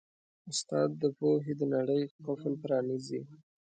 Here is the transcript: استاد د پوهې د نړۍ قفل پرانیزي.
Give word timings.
استاد 0.51 0.89
د 1.01 1.03
پوهې 1.17 1.53
د 1.59 1.61
نړۍ 1.75 2.03
قفل 2.25 2.53
پرانیزي. 2.63 3.21